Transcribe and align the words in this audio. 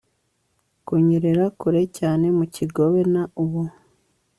Kunyerera 0.85 1.45
kure 1.59 1.81
cyane 1.97 2.25
mu 2.37 2.45
kigobe 2.53 3.01
na 3.13 3.23
ubu 3.43 3.61